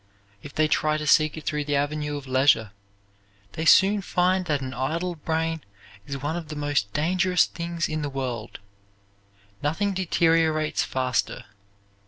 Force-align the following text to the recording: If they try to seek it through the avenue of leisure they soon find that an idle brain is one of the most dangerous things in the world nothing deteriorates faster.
If 0.41 0.55
they 0.55 0.67
try 0.67 0.97
to 0.97 1.05
seek 1.05 1.37
it 1.37 1.43
through 1.45 1.65
the 1.65 1.75
avenue 1.75 2.17
of 2.17 2.25
leisure 2.25 2.71
they 3.51 3.65
soon 3.65 4.01
find 4.01 4.45
that 4.45 4.59
an 4.59 4.73
idle 4.73 5.13
brain 5.13 5.63
is 6.07 6.17
one 6.19 6.35
of 6.35 6.47
the 6.47 6.55
most 6.55 6.91
dangerous 6.91 7.45
things 7.45 7.87
in 7.87 8.01
the 8.01 8.09
world 8.09 8.57
nothing 9.61 9.93
deteriorates 9.93 10.81
faster. 10.83 11.45